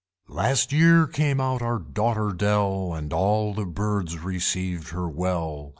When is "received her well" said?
4.17-5.69